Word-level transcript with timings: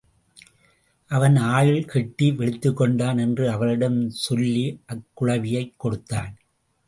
அவன் 1.07 1.35
ஆயுள் 1.35 1.85
கெட்டி 1.85 2.31
விழித்துக் 2.31 2.77
கொண்டான் 2.77 3.17
என்று 3.17 3.49
அவளிடம் 3.49 4.09
சொல்லி 4.09 4.81
அக்குழவியைக் 4.87 5.75
கொடுத்தான். 5.77 6.37